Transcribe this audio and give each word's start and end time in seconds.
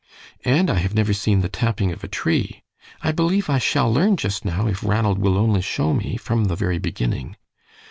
"And 0.45 0.71
I 0.71 0.79
have 0.79 0.95
never 0.95 1.13
seen 1.13 1.41
the 1.41 1.47
tapping 1.47 1.91
of 1.91 2.03
a 2.03 2.07
tree. 2.07 2.63
I 3.03 3.11
believe 3.11 3.51
I 3.51 3.59
shall 3.59 3.93
learn 3.93 4.17
just 4.17 4.43
now, 4.43 4.65
if 4.65 4.83
Ranald 4.83 5.19
will 5.19 5.37
only 5.37 5.61
show 5.61 5.93
me, 5.93 6.17
from 6.17 6.45
the 6.45 6.55
very 6.55 6.79
beginning." 6.79 7.35